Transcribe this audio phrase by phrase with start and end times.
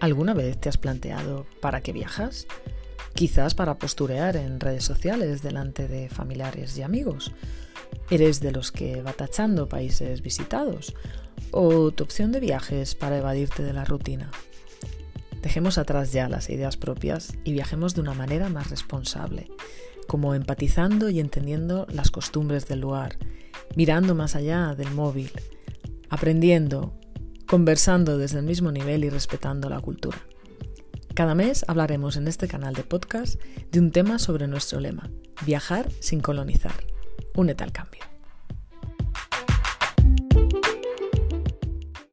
[0.00, 2.46] ¿Alguna vez te has planteado para qué viajas?
[3.14, 7.32] Quizás para posturear en redes sociales delante de familiares y amigos.
[8.10, 10.94] ¿Eres de los que va tachando países visitados?
[11.52, 14.30] ¿O tu opción de viaje es para evadirte de la rutina?
[15.40, 19.50] Dejemos atrás ya las ideas propias y viajemos de una manera más responsable,
[20.08, 23.16] como empatizando y entendiendo las costumbres del lugar,
[23.76, 25.30] mirando más allá del móvil,
[26.08, 26.94] aprendiendo,
[27.46, 30.18] conversando desde el mismo nivel y respetando la cultura.
[31.14, 33.40] Cada mes hablaremos en este canal de podcast
[33.70, 35.10] de un tema sobre nuestro lema,
[35.46, 36.74] viajar sin colonizar.
[37.36, 38.13] Únete al cambio.